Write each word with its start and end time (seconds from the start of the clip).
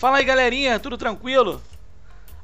Fala 0.00 0.16
aí 0.16 0.24
galerinha, 0.24 0.80
tudo 0.80 0.96
tranquilo? 0.96 1.60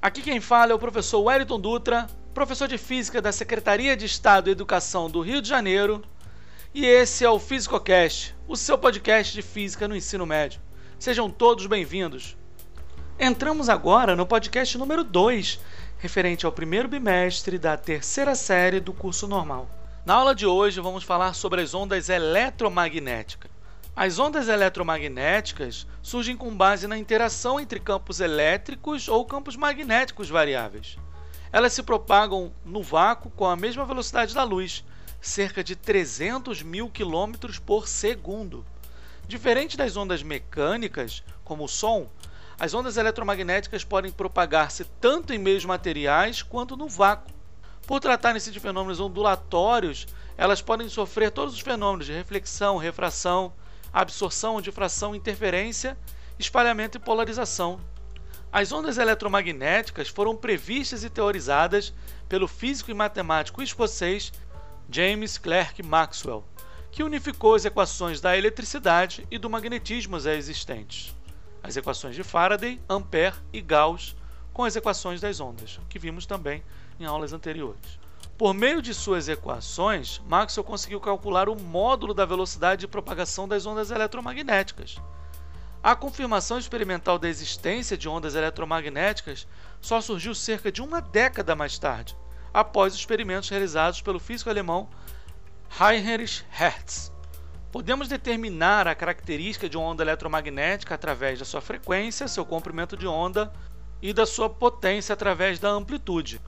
Aqui 0.02 0.20
quem 0.20 0.42
fala 0.42 0.72
é 0.72 0.74
o 0.74 0.78
professor 0.78 1.20
Wellington 1.22 1.58
Dutra, 1.58 2.06
professor 2.34 2.68
de 2.68 2.76
Física 2.76 3.22
da 3.22 3.32
Secretaria 3.32 3.96
de 3.96 4.04
Estado 4.04 4.50
e 4.50 4.52
Educação 4.52 5.08
do 5.08 5.22
Rio 5.22 5.40
de 5.40 5.48
Janeiro, 5.48 6.04
e 6.74 6.84
esse 6.84 7.24
é 7.24 7.30
o 7.30 7.40
PhysicoCast, 7.40 8.36
o 8.46 8.58
seu 8.58 8.76
podcast 8.76 9.32
de 9.32 9.40
Física 9.40 9.88
no 9.88 9.96
ensino 9.96 10.26
médio. 10.26 10.60
Sejam 10.98 11.30
todos 11.30 11.66
bem-vindos. 11.66 12.36
Entramos 13.18 13.70
agora 13.70 14.14
no 14.14 14.26
podcast 14.26 14.76
número 14.76 15.02
2, 15.02 15.58
referente 15.96 16.44
ao 16.44 16.52
primeiro 16.52 16.88
bimestre 16.88 17.58
da 17.58 17.74
terceira 17.74 18.34
série 18.34 18.80
do 18.80 18.92
curso 18.92 19.26
normal. 19.26 19.66
Na 20.04 20.12
aula 20.12 20.34
de 20.34 20.44
hoje 20.44 20.78
vamos 20.78 21.04
falar 21.04 21.32
sobre 21.32 21.62
as 21.62 21.72
ondas 21.72 22.10
eletromagnéticas. 22.10 23.55
As 23.98 24.18
ondas 24.18 24.46
eletromagnéticas 24.46 25.86
surgem 26.02 26.36
com 26.36 26.54
base 26.54 26.86
na 26.86 26.98
interação 26.98 27.58
entre 27.58 27.80
campos 27.80 28.20
elétricos 28.20 29.08
ou 29.08 29.24
campos 29.24 29.56
magnéticos 29.56 30.28
variáveis. 30.28 30.98
Elas 31.50 31.72
se 31.72 31.82
propagam 31.82 32.52
no 32.62 32.82
vácuo 32.82 33.30
com 33.30 33.46
a 33.46 33.56
mesma 33.56 33.86
velocidade 33.86 34.34
da 34.34 34.42
luz, 34.42 34.84
cerca 35.18 35.64
de 35.64 35.74
300 35.74 36.62
mil 36.62 36.90
km 36.90 37.58
por 37.64 37.88
segundo. 37.88 38.66
Diferente 39.26 39.78
das 39.78 39.96
ondas 39.96 40.22
mecânicas, 40.22 41.24
como 41.42 41.64
o 41.64 41.68
som, 41.68 42.06
as 42.60 42.74
ondas 42.74 42.98
eletromagnéticas 42.98 43.82
podem 43.82 44.12
propagar-se 44.12 44.84
tanto 45.00 45.32
em 45.32 45.38
meios 45.38 45.64
materiais 45.64 46.42
quanto 46.42 46.76
no 46.76 46.86
vácuo. 46.86 47.34
Por 47.86 47.98
tratarem-se 47.98 48.50
de 48.50 48.60
fenômenos 48.60 49.00
ondulatórios, 49.00 50.06
elas 50.36 50.60
podem 50.60 50.86
sofrer 50.86 51.30
todos 51.30 51.54
os 51.54 51.60
fenômenos 51.60 52.04
de 52.04 52.12
reflexão, 52.12 52.76
refração, 52.76 53.54
absorção, 53.96 54.60
difração, 54.60 55.14
interferência, 55.14 55.96
espalhamento 56.38 56.98
e 56.98 57.00
polarização. 57.00 57.80
As 58.52 58.70
ondas 58.70 58.98
eletromagnéticas 58.98 60.08
foram 60.08 60.36
previstas 60.36 61.02
e 61.02 61.08
teorizadas 61.08 61.94
pelo 62.28 62.46
físico 62.46 62.90
e 62.90 62.94
matemático 62.94 63.62
escocês 63.62 64.34
James 64.90 65.38
Clerk 65.38 65.82
Maxwell, 65.82 66.44
que 66.92 67.02
unificou 67.02 67.54
as 67.54 67.64
equações 67.64 68.20
da 68.20 68.36
eletricidade 68.36 69.26
e 69.30 69.38
do 69.38 69.48
magnetismo 69.48 70.20
já 70.20 70.34
existentes, 70.34 71.16
as 71.62 71.74
equações 71.74 72.14
de 72.14 72.22
Faraday, 72.22 72.78
Ampère 72.86 73.36
e 73.50 73.62
Gauss, 73.62 74.14
com 74.52 74.64
as 74.64 74.76
equações 74.76 75.22
das 75.22 75.40
ondas, 75.40 75.80
que 75.88 75.98
vimos 75.98 76.26
também 76.26 76.62
em 77.00 77.06
aulas 77.06 77.32
anteriores. 77.32 77.98
Por 78.38 78.52
meio 78.52 78.82
de 78.82 78.92
suas 78.92 79.30
equações, 79.30 80.20
Maxwell 80.26 80.62
conseguiu 80.62 81.00
calcular 81.00 81.48
o 81.48 81.58
módulo 81.58 82.12
da 82.12 82.26
velocidade 82.26 82.80
de 82.80 82.86
propagação 82.86 83.48
das 83.48 83.64
ondas 83.64 83.90
eletromagnéticas. 83.90 84.96
A 85.82 85.96
confirmação 85.96 86.58
experimental 86.58 87.18
da 87.18 87.30
existência 87.30 87.96
de 87.96 88.06
ondas 88.06 88.34
eletromagnéticas 88.34 89.48
só 89.80 90.02
surgiu 90.02 90.34
cerca 90.34 90.70
de 90.70 90.82
uma 90.82 91.00
década 91.00 91.56
mais 91.56 91.78
tarde, 91.78 92.14
após 92.52 92.92
os 92.92 93.00
experimentos 93.00 93.48
realizados 93.48 94.02
pelo 94.02 94.18
físico 94.18 94.50
alemão 94.50 94.86
Heinrich 95.80 96.44
Hertz. 96.50 97.10
Podemos 97.72 98.06
determinar 98.06 98.86
a 98.86 98.94
característica 98.94 99.66
de 99.66 99.78
uma 99.78 99.86
onda 99.86 100.04
eletromagnética 100.04 100.94
através 100.94 101.38
da 101.38 101.46
sua 101.46 101.62
frequência, 101.62 102.28
seu 102.28 102.44
comprimento 102.44 102.98
de 102.98 103.06
onda 103.06 103.50
e 104.02 104.12
da 104.12 104.26
sua 104.26 104.50
potência 104.50 105.14
através 105.14 105.58
da 105.58 105.70
amplitude. 105.70 106.38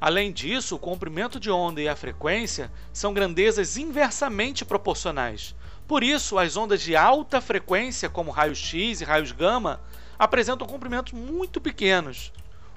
Além 0.00 0.30
disso, 0.30 0.76
o 0.76 0.78
comprimento 0.78 1.40
de 1.40 1.50
onda 1.50 1.80
e 1.80 1.88
a 1.88 1.96
frequência 1.96 2.70
são 2.92 3.14
grandezas 3.14 3.76
inversamente 3.76 4.64
proporcionais. 4.64 5.54
Por 5.88 6.02
isso, 6.02 6.38
as 6.38 6.56
ondas 6.56 6.82
de 6.82 6.94
alta 6.94 7.40
frequência, 7.40 8.10
como 8.10 8.30
raios 8.30 8.58
X 8.58 9.00
e 9.00 9.04
raios 9.04 9.32
gama, 9.32 9.80
apresentam 10.18 10.66
comprimentos 10.66 11.12
muito 11.12 11.60
pequenos. 11.60 12.32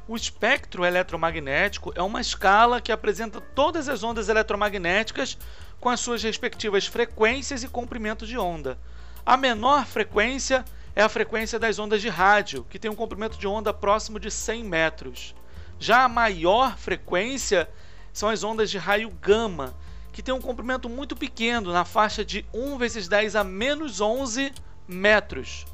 O 0.08 0.16
espectro 0.16 0.86
eletromagnético 0.86 1.92
é 1.94 2.02
uma 2.02 2.22
escala 2.22 2.82
que 2.82 2.92
apresenta 2.92 3.40
todas 3.40 3.90
as 3.90 4.02
ondas 4.02 4.30
eletromagnéticas 4.30 5.38
com 5.80 5.90
as 5.90 6.00
suas 6.00 6.24
respectivas 6.24 6.88
frequências 6.88 7.64
e 7.64 7.68
comprimentos 7.68 8.28
de 8.28 8.38
onda. 8.38 8.78
A 9.26 9.38
menor 9.38 9.86
frequência 9.86 10.66
é 10.96 11.04
a 11.04 11.10
frequência 11.10 11.60
das 11.60 11.78
ondas 11.80 12.02
de 12.02 12.10
rádio, 12.10 12.66
que 12.70 12.80
tem 12.80 12.90
um 12.90 12.96
comprimento 12.96 13.38
de 13.38 13.48
onda 13.48 13.74
próximo 13.74 14.20
de 14.20 14.32
100 14.32 14.64
metros. 14.64 15.36
Já 15.80 16.04
a 16.04 16.10
maior 16.10 16.78
frequência 16.78 17.70
são 18.12 18.28
as 18.28 18.44
ondas 18.44 18.70
de 18.70 18.78
raio 18.78 19.10
gama, 19.10 19.74
que 20.12 20.22
tem 20.22 20.34
um 20.34 20.42
comprimento 20.42 20.90
muito 20.90 21.16
pequeno, 21.16 21.72
na 21.72 21.86
faixa 21.86 22.26
de 22.26 22.46
1 22.54 22.78
vezes 22.78 23.08
10 23.08 23.38
a 23.38 23.46
menos 23.46 24.02
11 24.02 24.52
metros. 24.86 25.66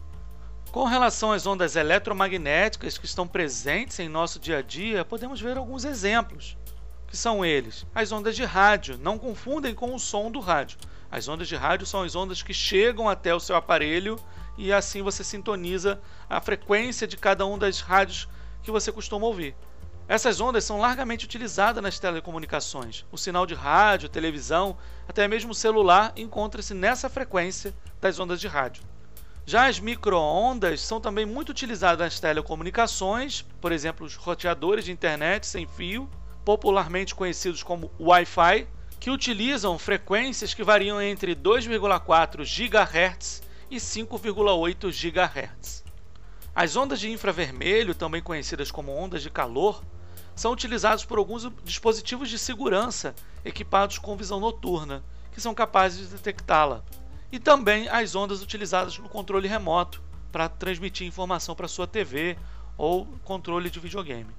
Com 0.72 0.84
relação 0.84 1.32
às 1.32 1.48
ondas 1.48 1.76
eletromagnéticas 1.76 3.00
que 3.00 3.06
estão 3.06 3.28
presentes 3.28 3.98
em 4.00 4.08
nosso 4.08 4.40
dia 4.40 4.60
a 4.60 4.62
dia, 4.62 5.04
podemos 5.04 5.42
ver 5.42 5.58
alguns 5.58 5.84
exemplos, 5.86 6.56
que 7.08 7.18
são 7.18 7.44
eles. 7.44 7.84
As 7.96 8.12
ondas 8.12 8.36
de 8.36 8.44
rádio, 8.44 9.00
não 9.00 9.18
confundem 9.18 9.74
com 9.74 9.96
o 9.96 10.00
som 10.00 10.30
do 10.30 10.40
rádio. 10.40 10.78
As 11.10 11.28
ondas 11.28 11.48
de 11.48 11.56
rádio 11.56 11.88
são 11.88 12.04
as 12.04 12.16
ondas 12.16 12.44
que 12.44 12.54
chegam 12.54 13.10
até 13.10 13.34
o 13.34 13.40
seu 13.40 13.56
aparelho 13.56 14.20
e 14.56 14.72
assim 14.72 15.02
você 15.02 15.24
sintoniza 15.24 16.00
a 16.30 16.40
frequência 16.40 17.08
de 17.08 17.18
cada 17.18 17.44
um 17.46 17.58
das 17.58 17.80
rádios 17.80 18.28
que 18.62 18.70
você 18.70 18.92
costuma 18.92 19.26
ouvir. 19.26 19.56
Essas 20.08 20.40
ondas 20.40 20.64
são 20.64 20.80
largamente 20.80 21.26
utilizadas 21.26 21.82
nas 21.82 21.98
telecomunicações. 21.98 23.04
O 23.12 23.18
sinal 23.18 23.48
de 23.48 23.56
rádio, 23.56 24.08
televisão, 24.08 24.78
até 25.08 25.28
mesmo 25.28 25.52
o 25.52 25.56
celular 25.56 26.14
encontra-se 26.16 26.76
nessa 26.76 27.10
frequência 27.10 27.74
das 28.00 28.20
ondas 28.20 28.40
de 28.40 28.48
rádio. 28.48 28.84
Já 29.48 29.68
as 29.68 29.80
microondas 29.80 30.82
são 30.82 31.02
também 31.02 31.26
muito 31.26 31.50
utilizadas 31.50 32.00
nas 32.00 32.20
telecomunicações, 32.20 33.44
por 33.60 33.72
exemplo, 33.72 34.06
os 34.06 34.16
roteadores 34.16 34.86
de 34.86 34.92
internet 34.92 35.48
sem 35.48 35.66
fio, 35.66 36.08
popularmente 36.44 37.16
conhecidos 37.16 37.64
como 37.64 37.92
Wi-Fi, 38.00 38.68
que 39.00 39.10
utilizam 39.10 39.78
frequências 39.80 40.54
que 40.54 40.64
variam 40.64 41.02
entre 41.02 41.36
2,4 41.36 42.44
GHz 42.44 43.42
e 43.72 43.78
5,8 43.78 44.92
GHz. 44.92 45.84
As 46.56 46.76
ondas 46.76 47.00
de 47.00 47.12
infravermelho, 47.12 47.94
também 47.94 48.22
conhecidas 48.22 48.72
como 48.72 48.96
ondas 48.96 49.22
de 49.22 49.30
calor, 49.30 49.84
são 50.35 50.51
utilizados 50.51 51.06
por 51.06 51.18
alguns 51.18 51.50
dispositivos 51.63 52.29
de 52.29 52.38
segurança 52.38 53.16
equipados 53.44 53.97
com 53.97 54.18
visão 54.18 54.40
noturna, 54.40 55.03
que 55.31 55.41
são 55.41 55.53
capazes 55.53 56.00
de 56.00 56.16
detectá-la. 56.16 56.84
E 57.31 57.40
também 57.40 57.88
as 57.88 58.16
ondas 58.16 58.41
utilizadas 58.41 58.97
no 58.97 59.09
controle 59.09 59.47
remoto 59.47 60.01
para 60.31 60.50
transmitir 60.50 61.07
informação 61.07 61.56
para 61.56 61.68
sua 61.68 61.88
TV 61.88 62.38
ou 62.78 63.06
controle 63.23 63.69
de 63.69 63.79
videogame. 63.79 64.35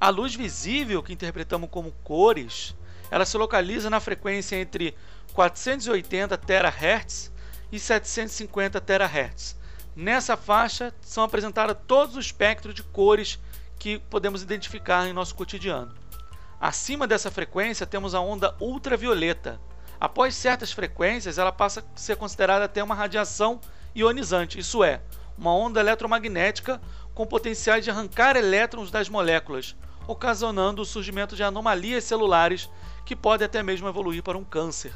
A 0.00 0.08
luz 0.08 0.34
visível, 0.34 1.02
que 1.02 1.12
interpretamos 1.12 1.70
como 1.70 1.92
cores, 2.02 2.74
ela 3.10 3.24
se 3.24 3.36
localiza 3.36 3.88
na 3.88 4.00
frequência 4.00 4.56
entre 4.56 4.96
480 5.32 6.36
THz 6.36 7.32
e 7.70 7.78
750 7.78 8.80
THz. 8.80 9.56
Nessa 9.94 10.36
faixa 10.36 10.92
são 11.00 11.22
apresentados 11.22 11.76
todos 11.86 12.16
os 12.16 12.26
espectros 12.26 12.74
de 12.74 12.82
cores 12.82 13.38
que 13.82 13.98
podemos 13.98 14.44
identificar 14.44 15.08
em 15.08 15.12
nosso 15.12 15.34
cotidiano. 15.34 15.92
Acima 16.60 17.04
dessa 17.04 17.32
frequência 17.32 17.84
temos 17.84 18.14
a 18.14 18.20
onda 18.20 18.54
ultravioleta. 18.60 19.60
Após 19.98 20.36
certas 20.36 20.70
frequências, 20.70 21.36
ela 21.36 21.50
passa 21.50 21.80
a 21.80 21.98
ser 21.98 22.14
considerada 22.14 22.64
até 22.64 22.80
uma 22.80 22.94
radiação 22.94 23.60
ionizante, 23.92 24.56
isso 24.56 24.84
é, 24.84 25.02
uma 25.36 25.52
onda 25.52 25.80
eletromagnética 25.80 26.80
com 27.12 27.26
potenciais 27.26 27.82
de 27.82 27.90
arrancar 27.90 28.36
elétrons 28.36 28.88
das 28.88 29.08
moléculas, 29.08 29.74
ocasionando 30.06 30.80
o 30.80 30.86
surgimento 30.86 31.34
de 31.34 31.42
anomalias 31.42 32.04
celulares 32.04 32.70
que 33.04 33.16
podem 33.16 33.46
até 33.46 33.64
mesmo 33.64 33.88
evoluir 33.88 34.22
para 34.22 34.38
um 34.38 34.44
câncer. 34.44 34.94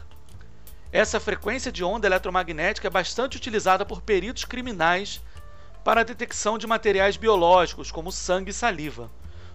Essa 0.92 1.18
frequência 1.18 1.72
de 1.72 1.82
onda 1.82 2.06
eletromagnética 2.06 2.86
é 2.86 2.90
bastante 2.90 3.36
utilizada 3.36 3.84
por 3.84 4.00
peritos 4.00 4.44
criminais 4.44 5.20
para 5.86 6.00
a 6.00 6.04
detecção 6.04 6.58
de 6.58 6.66
materiais 6.66 7.16
biológicos, 7.16 7.92
como 7.92 8.10
sangue 8.10 8.50
e 8.50 8.52
saliva. 8.52 9.08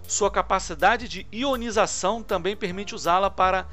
Sua 0.07 0.31
capacidade 0.31 1.05
de 1.09 1.27
ionização 1.29 2.23
também 2.23 2.55
permite 2.55 2.95
usá-la 2.95 3.29
para 3.29 3.67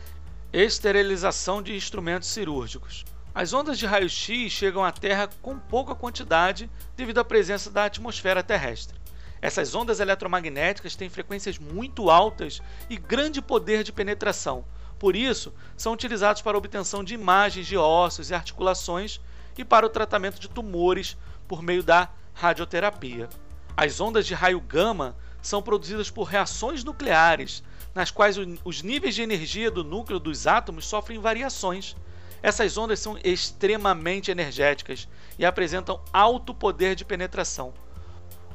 esterilização 0.52 1.62
de 1.62 1.76
instrumentos 1.76 2.28
cirúrgicos. 2.28 3.04
As 3.32 3.52
ondas 3.52 3.78
de 3.78 3.86
raio-x 3.86 4.50
chegam 4.50 4.84
à 4.84 4.90
Terra 4.90 5.30
com 5.40 5.56
pouca 5.56 5.94
quantidade 5.94 6.68
devido 6.96 7.18
à 7.18 7.24
presença 7.24 7.70
da 7.70 7.84
atmosfera 7.84 8.42
terrestre. 8.42 8.98
Essas 9.40 9.72
ondas 9.76 10.00
eletromagnéticas 10.00 10.96
têm 10.96 11.08
frequências 11.08 11.60
muito 11.60 12.10
altas 12.10 12.60
e 12.90 12.96
grande 12.96 13.40
poder 13.40 13.84
de 13.84 13.92
penetração. 13.92 14.64
Por 14.98 15.14
isso, 15.14 15.54
são 15.76 15.92
utilizados 15.92 16.42
para 16.42 16.56
a 16.56 16.58
obtenção 16.58 17.04
de 17.04 17.14
imagens 17.14 17.68
de 17.68 17.76
ossos 17.76 18.30
e 18.30 18.34
articulações 18.34 19.20
e 19.56 19.64
para 19.64 19.86
o 19.86 19.90
tratamento 19.90 20.40
de 20.40 20.48
tumores 20.48 21.16
por 21.46 21.62
meio 21.62 21.84
da 21.84 22.10
radioterapia. 22.38 23.28
As 23.76 24.00
ondas 24.00 24.24
de 24.24 24.32
raio 24.32 24.60
gama 24.60 25.16
são 25.42 25.60
produzidas 25.60 26.08
por 26.08 26.22
reações 26.22 26.84
nucleares, 26.84 27.64
nas 27.92 28.12
quais 28.12 28.36
os 28.64 28.82
níveis 28.82 29.16
de 29.16 29.22
energia 29.22 29.70
do 29.70 29.82
núcleo 29.82 30.20
dos 30.20 30.46
átomos 30.46 30.86
sofrem 30.86 31.18
variações. 31.18 31.96
Essas 32.40 32.76
ondas 32.78 33.00
são 33.00 33.18
extremamente 33.24 34.30
energéticas 34.30 35.08
e 35.36 35.44
apresentam 35.44 36.00
alto 36.12 36.54
poder 36.54 36.94
de 36.94 37.04
penetração. 37.04 37.74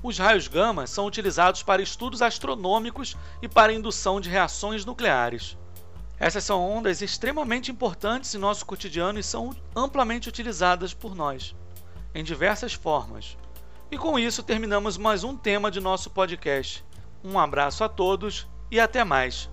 Os 0.01 0.17
raios 0.17 0.47
gama 0.47 0.87
são 0.87 1.05
utilizados 1.05 1.61
para 1.61 1.81
estudos 1.81 2.21
astronômicos 2.21 3.17
e 3.41 3.49
para 3.49 3.73
indução 3.73 4.21
de 4.21 4.29
reações 4.29 4.85
nucleares. 4.85 5.57
Essas 6.17 6.45
são 6.45 6.61
ondas 6.61 7.01
extremamente 7.01 7.69
importantes 7.69 8.33
em 8.33 8.37
nosso 8.37 8.65
cotidiano 8.65 9.19
e 9.19 9.23
são 9.23 9.53
amplamente 9.75 10.29
utilizadas 10.29 10.93
por 10.93 11.13
nós, 11.15 11.53
em 12.15 12.23
diversas 12.23 12.73
formas. 12.73 13.37
E 13.93 13.97
com 13.97 14.17
isso 14.17 14.41
terminamos 14.41 14.97
mais 14.97 15.23
um 15.23 15.37
tema 15.37 15.69
de 15.69 15.79
nosso 15.79 16.09
podcast. 16.09 16.83
Um 17.23 17.37
abraço 17.37 17.83
a 17.83 17.87
todos 17.87 18.47
e 18.71 18.79
até 18.79 19.03
mais. 19.03 19.51